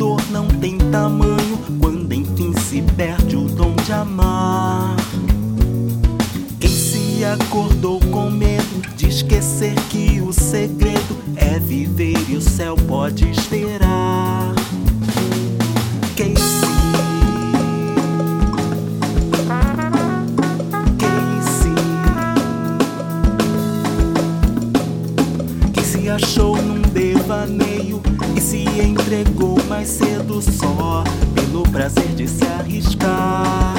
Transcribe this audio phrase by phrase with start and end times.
[0.00, 4.96] dor não tem tamanho quando enfim se perde o dom de amar.
[6.58, 12.76] Quem se acordou com medo de esquecer que o segredo é viver e o céu
[12.76, 14.54] pode esperar.
[16.16, 16.70] Quem se
[26.10, 26.79] achou num
[27.30, 28.02] devaneio
[28.36, 33.76] e se entregou mais cedo só pelo prazer de se arriscar.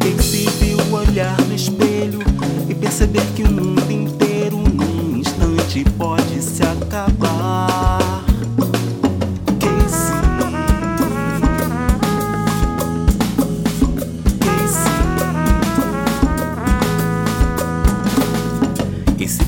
[0.00, 2.20] Quem se viu olhar no espelho
[2.66, 8.22] e perceber que o mundo inteiro num instante pode se acabar.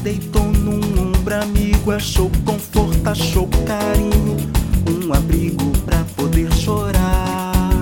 [0.03, 0.44] Deitou
[1.43, 4.37] amigo achou conforto, achou carinho,
[4.89, 7.73] um abrigo pra poder chorar.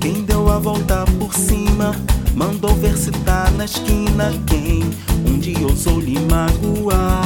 [0.00, 1.94] Quem deu a volta por cima
[2.34, 4.32] mandou ver se tá na esquina.
[4.46, 4.82] Quem
[5.26, 7.19] um dia ousou lhe magoar.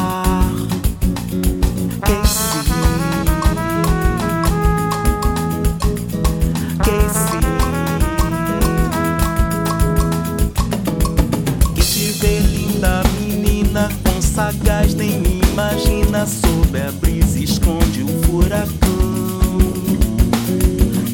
[14.34, 18.68] Sagaz nem imagina sob a brisa esconde o furacão.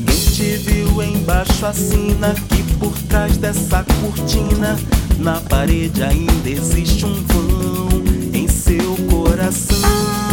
[0.07, 4.79] Quem te viu embaixo assina que por trás dessa cortina
[5.19, 10.30] na parede ainda existe um vão em seu coração.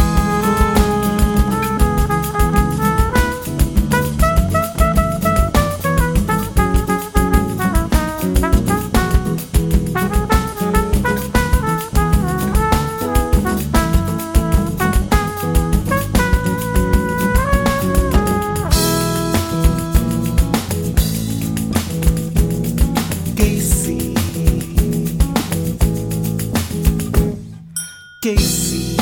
[28.20, 28.96] 极时